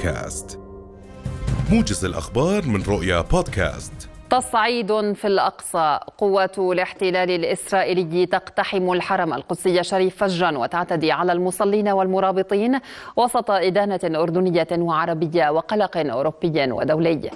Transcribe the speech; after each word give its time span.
بودكاست. 0.00 0.58
موجز 1.70 2.04
الأخبار 2.04 2.66
من 2.66 2.82
رؤيا 2.82 3.20
بودكاست. 3.20 4.09
تصعيد 4.30 5.12
في 5.12 5.26
الأقصى. 5.26 5.98
قوة 6.18 6.50
الاحتلال 6.58 7.30
الإسرائيلي 7.30 8.26
تقتحم 8.26 8.92
الحرم 8.92 9.34
القدسي 9.34 9.80
الشريف 9.80 10.16
فجرا 10.16 10.58
وتعتدي 10.58 11.12
على 11.12 11.32
المصلين 11.32 11.88
والمرابطين 11.88 12.78
وسط 13.16 13.50
إدانة 13.50 14.00
أردنية 14.04 14.66
وعربية 14.72 15.50
وقلق 15.50 15.96
أوروبي 15.96 16.72
ودولي. 16.72 17.30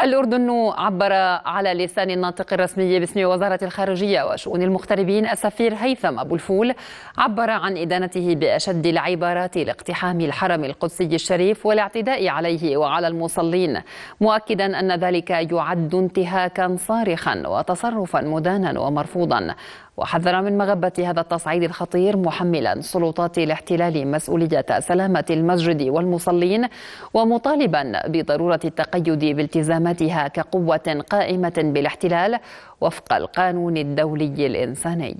الأردن 0.00 0.72
عبر 0.78 1.12
على 1.46 1.74
لسان 1.74 2.10
الناطق 2.10 2.52
الرسمي 2.52 2.98
باسم 2.98 3.24
وزارة 3.24 3.58
الخارجية 3.62 4.22
وشؤون 4.22 4.62
المغتربين 4.62 5.26
السفير 5.26 5.74
هيثم 5.74 6.18
أبو 6.18 6.34
الفول 6.34 6.74
عبر 7.18 7.50
عن 7.50 7.76
إدانته 7.76 8.34
بأشد 8.34 8.86
العبارات 8.86 9.56
لاقتحام 9.56 10.20
الحرم 10.20 10.64
القدسي 10.64 11.14
الشريف 11.14 11.66
والاعتداء 11.66 12.28
عليه 12.28 12.76
وعلى 12.76 13.08
المصلين 13.08 13.80
مؤكدا 14.20 14.80
أن 14.80 14.92
ذلك 14.92 15.30
يعد 15.30 15.94
انتهاء 15.94 16.35
انتهاكا 16.36 16.76
صارخا 16.76 17.42
وتصرفا 17.46 18.20
مدانا 18.20 18.80
ومرفوضا. 18.80 19.54
وحذر 19.96 20.42
من 20.42 20.58
مغبة 20.58 20.92
هذا 20.98 21.20
التصعيد 21.20 21.62
الخطير 21.62 22.16
محملا 22.16 22.80
سلطات 22.80 23.38
الاحتلال 23.38 24.08
مسؤولية 24.10 24.66
سلامة 24.80 25.24
المسجد 25.30 25.82
والمصلين 25.82 26.68
ومطالبا 27.14 28.02
بضرورة 28.06 28.60
التقيد 28.64 29.24
بالتزاماتها 29.36 30.28
كقوة 30.28 31.04
قائمة 31.10 31.56
بالاحتلال 31.56 32.38
وفق 32.80 33.12
القانون 33.12 33.76
الدولي 33.76 34.46
الإنساني. 34.46 35.16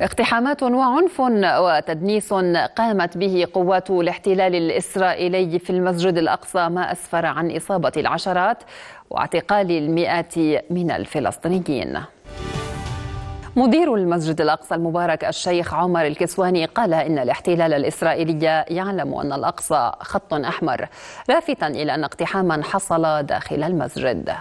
اقتحامات 0.00 0.62
وعنف 0.62 1.20
وتدنيس 1.20 2.34
قامت 2.76 3.18
به 3.18 3.46
قوات 3.54 3.90
الاحتلال 3.90 4.54
الإسرائيلي 4.54 5.58
في 5.58 5.70
المسجد 5.70 6.18
الأقصى 6.18 6.68
ما 6.68 6.92
أسفر 6.92 7.26
عن 7.26 7.56
إصابة 7.56 7.92
العشرات 7.96 8.62
واعتقال 9.10 9.70
المئات 9.70 10.38
من 10.70 10.90
الفلسطينيين. 10.90 12.00
مدير 13.56 13.94
المسجد 13.94 14.40
الأقصى 14.40 14.74
المبارك 14.74 15.24
الشيخ 15.24 15.74
عمر 15.74 16.06
الكسواني 16.06 16.64
قال 16.64 16.94
إن 16.94 17.18
الاحتلال 17.18 17.72
الإسرائيلي 17.74 18.64
يعلم 18.68 19.14
أن 19.14 19.32
الأقصى 19.32 19.92
خط 20.00 20.34
أحمر 20.34 20.88
لافتا 21.28 21.66
إلى 21.66 21.94
أن 21.94 22.04
اقتحاما 22.04 22.62
حصل 22.62 23.22
داخل 23.22 23.62
المسجد. 23.62 24.34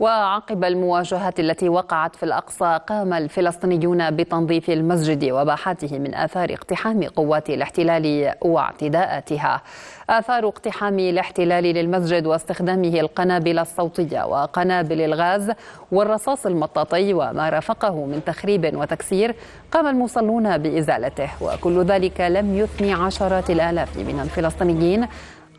وعقب 0.00 0.64
المواجهات 0.64 1.40
التي 1.40 1.68
وقعت 1.68 2.16
في 2.16 2.22
الأقصى 2.22 2.78
قام 2.88 3.12
الفلسطينيون 3.12 4.10
بتنظيف 4.10 4.70
المسجد 4.70 5.30
وباحاته 5.30 5.98
من 5.98 6.14
آثار 6.14 6.52
اقتحام 6.52 7.04
قوات 7.04 7.50
الاحتلال 7.50 8.32
واعتداءاتها. 8.42 9.62
آثار 10.10 10.48
اقتحام 10.48 10.98
الاحتلال 10.98 11.64
للمسجد 11.64 12.26
واستخدامه 12.26 13.00
القنابل 13.00 13.58
الصوتية 13.58 14.26
وقنابل 14.26 15.00
الغاز 15.00 15.52
والرصاص 15.92 16.46
المطاطي 16.46 17.14
وما 17.14 17.48
رافقه 17.48 18.04
من 18.04 18.20
تخريب 18.26 18.76
وتكسير 18.76 19.34
قام 19.72 19.86
المصلون 19.86 20.58
بإزالته 20.58 21.28
وكل 21.40 21.84
ذلك 21.84 22.20
لم 22.20 22.56
يثني 22.56 22.92
عشرات 22.92 23.50
الآلاف 23.50 23.96
من 23.96 24.20
الفلسطينيين 24.20 25.06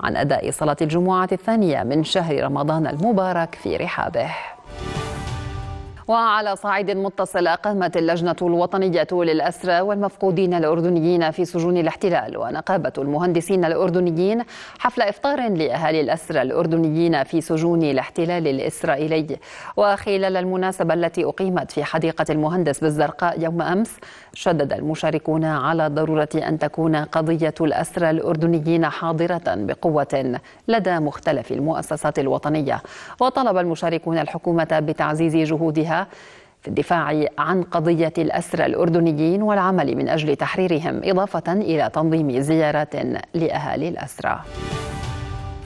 عن 0.01 0.17
أداء 0.17 0.51
صلاة 0.51 0.77
الجمعة 0.81 1.29
الثانية 1.31 1.83
من 1.83 2.03
شهر 2.03 2.43
رمضان 2.43 2.87
المبارك 2.87 3.55
في 3.55 3.77
رحابه. 3.77 4.29
وعلى 6.07 6.55
صعيد 6.55 6.91
متصل 6.91 7.47
قامت 7.47 7.97
اللجنة 7.97 8.35
الوطنية 8.41 9.07
للأسرى 9.11 9.81
والمفقودين 9.81 10.53
الأردنيين 10.53 11.31
في 11.31 11.45
سجون 11.45 11.77
الاحتلال 11.77 12.37
ونقابة 12.37 12.93
المهندسين 12.97 13.65
الأردنيين 13.65 14.43
حفل 14.79 15.01
إفطار 15.01 15.49
لأهالي 15.49 16.01
الأسرى 16.01 16.41
الأردنيين 16.41 17.23
في 17.23 17.41
سجون 17.41 17.83
الاحتلال 17.83 18.47
الإسرائيلي. 18.47 19.37
وخلال 19.77 20.37
المناسبة 20.37 20.93
التي 20.93 21.25
أقيمت 21.25 21.71
في 21.71 21.83
حديقة 21.83 22.25
المهندس 22.29 22.79
بالزرقاء 22.79 23.41
يوم 23.43 23.61
أمس 23.61 23.97
شدد 24.33 24.73
المشاركون 24.73 25.45
على 25.45 25.87
ضرورة 25.87 26.29
أن 26.35 26.59
تكون 26.59 26.95
قضية 26.95 27.53
الأسرى 27.61 28.09
الأردنيين 28.09 28.85
حاضرة 28.89 29.41
بقوة 29.47 30.39
لدى 30.67 30.99
مختلف 30.99 31.51
المؤسسات 31.51 32.19
الوطنية. 32.19 32.81
وطلب 33.19 33.57
المشاركون 33.57 34.17
الحكومة 34.17 34.79
بتعزيز 34.79 35.35
جهودها 35.35 35.96
في 36.61 36.67
الدفاع 36.67 37.25
عن 37.37 37.63
قضية 37.63 38.13
الأسرى 38.17 38.65
الأردنيين 38.65 39.41
والعمل 39.41 39.95
من 39.95 40.09
أجل 40.09 40.35
تحريرهم 40.35 41.01
إضافة 41.03 41.53
إلى 41.53 41.89
تنظيم 41.93 42.39
زيارات 42.39 42.95
لأهالي 43.33 43.89
الأسرى. 43.89 44.39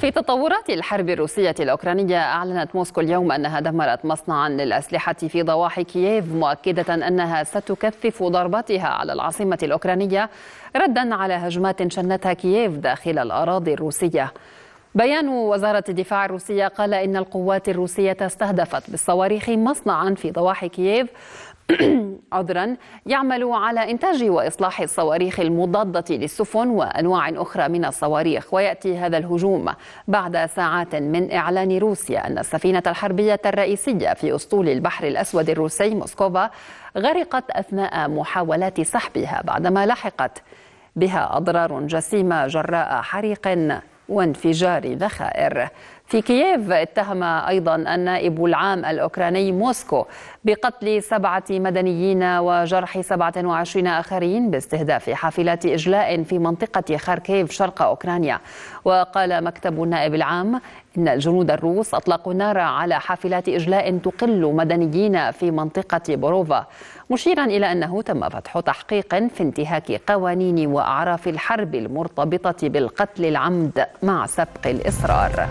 في 0.01 0.11
تطورات 0.11 0.69
الحرب 0.69 1.09
الروسية 1.09 1.55
الأوكرانية 1.59 2.17
أعلنت 2.17 2.75
موسكو 2.75 3.01
اليوم 3.01 3.31
أنها 3.31 3.59
دمرت 3.59 4.05
مصنعا 4.05 4.49
للأسلحة 4.49 5.13
في 5.13 5.43
ضواحي 5.43 5.83
كييف 5.83 6.33
مؤكدة 6.33 7.07
أنها 7.07 7.43
ستكثف 7.43 8.23
ضرباتها 8.23 8.87
على 8.87 9.13
العاصمة 9.13 9.57
الأوكرانية 9.63 10.29
ردا 10.75 11.15
على 11.15 11.33
هجمات 11.33 11.91
شنتها 11.91 12.33
كييف 12.33 12.77
داخل 12.77 13.19
الأراضي 13.19 13.73
الروسية. 13.73 14.31
بيان 14.95 15.27
وزارة 15.27 15.83
الدفاع 15.89 16.25
الروسية 16.25 16.67
قال 16.67 16.93
إن 16.93 17.17
القوات 17.17 17.69
الروسية 17.69 18.17
استهدفت 18.21 18.89
بالصواريخ 18.91 19.49
مصنعا 19.49 20.13
في 20.17 20.31
ضواحي 20.31 20.69
كييف. 20.69 21.09
عذرا 22.33 22.75
يعمل 23.05 23.43
على 23.43 23.91
إنتاج 23.91 24.23
وإصلاح 24.23 24.81
الصواريخ 24.81 25.39
المضادة 25.39 26.15
للسفن 26.15 26.67
وأنواع 26.67 27.29
أخرى 27.29 27.67
من 27.67 27.85
الصواريخ 27.85 28.53
ويأتي 28.53 28.97
هذا 28.97 29.17
الهجوم 29.17 29.73
بعد 30.07 30.45
ساعات 30.45 30.95
من 30.95 31.31
إعلان 31.31 31.77
روسيا 31.77 32.27
أن 32.27 32.37
السفينة 32.37 32.83
الحربية 32.87 33.39
الرئيسية 33.45 34.13
في 34.13 34.35
أسطول 34.35 34.69
البحر 34.69 35.07
الأسود 35.07 35.49
الروسي 35.49 35.95
موسكوفا 35.95 36.49
غرقت 36.97 37.51
أثناء 37.51 38.09
محاولات 38.09 38.81
سحبها 38.81 39.41
بعدما 39.43 39.85
لحقت 39.85 40.43
بها 40.95 41.37
أضرار 41.37 41.81
جسيمة 41.81 42.47
جراء 42.47 43.01
حريق 43.01 43.47
وانفجار 44.11 44.93
ذخائر. 44.93 45.67
في 46.11 46.21
كييف 46.21 46.71
اتهم 46.71 47.23
أيضا 47.23 47.75
النائب 47.75 48.45
العام 48.45 48.85
الأوكراني 48.85 49.51
موسكو 49.51 50.05
بقتل 50.43 51.03
سبعة 51.03 51.43
مدنيين 51.49 52.23
وجرح 52.23 53.01
27 53.01 53.87
آخرين 53.87 54.51
باستهداف 54.51 55.09
حافلات 55.09 55.65
إجلاء 55.65 56.23
في 56.23 56.39
منطقة 56.39 56.97
خاركيف 56.97 57.51
شرق 57.51 57.81
أوكرانيا. 57.81 58.39
وقال 58.85 59.43
مكتب 59.43 59.83
النائب 59.83 60.15
العام 60.15 60.61
إن 60.97 61.07
الجنود 61.07 61.51
الروس 61.51 61.93
أطلقوا 61.93 62.33
النار 62.33 62.57
على 62.57 62.99
حافلات 62.99 63.49
إجلاء 63.49 63.97
تقل 63.97 64.53
مدنيين 64.53 65.31
في 65.31 65.51
منطقة 65.51 66.15
بوروفا 66.15 66.65
مشيرا 67.09 67.45
إلى 67.45 67.71
أنه 67.71 68.01
تم 68.01 68.29
فتح 68.29 68.59
تحقيق 68.59 69.15
في 69.15 69.43
انتهاك 69.43 69.91
قوانين 70.07 70.67
وأعراف 70.67 71.27
الحرب 71.27 71.75
المرتبطة 71.75 72.69
بالقتل 72.69 73.25
العمد 73.25 73.85
مع 74.03 74.25
سبق 74.25 74.67
الإصرار. 74.67 75.47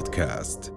بودكاست 0.00 0.69